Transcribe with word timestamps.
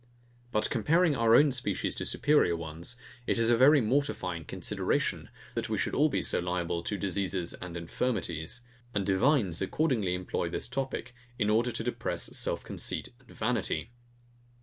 But 0.51 0.71
comparing 0.71 1.15
our 1.15 1.35
own 1.35 1.51
species 1.51 1.93
to 1.93 2.07
superior 2.07 2.55
ones, 2.57 2.95
it 3.27 3.37
is 3.37 3.51
a 3.51 3.55
very 3.55 3.81
mortifying 3.81 4.45
consideration, 4.45 5.29
that 5.53 5.69
we 5.69 5.77
should 5.77 5.93
all 5.93 6.09
be 6.09 6.23
so 6.23 6.39
liable 6.39 6.81
to 6.81 6.97
diseases 6.97 7.53
and 7.53 7.77
infirmities; 7.77 8.61
and 8.95 9.05
divines 9.05 9.61
accordingly 9.61 10.15
employ 10.15 10.49
this 10.49 10.67
topic, 10.67 11.13
in 11.37 11.51
order 11.51 11.71
to 11.71 11.83
depress 11.83 12.35
self 12.35 12.63
conceit 12.63 13.09
and 13.19 13.29
vanity. 13.29 13.91